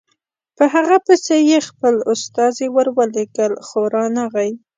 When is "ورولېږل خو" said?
2.75-3.79